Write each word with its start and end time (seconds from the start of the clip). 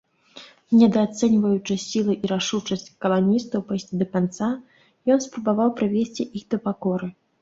Недаацэньваючы 0.77 1.73
сілы 1.83 2.15
і 2.15 2.25
рашучасць 2.33 2.87
каланістаў 3.05 3.65
пайсці 3.69 3.93
да 4.03 4.07
канца, 4.15 4.49
ён 5.17 5.23
спрабаваў 5.27 5.69
прывесці 5.83 6.27
іх 6.41 6.49
да 6.57 6.61
пакоры. 6.69 7.07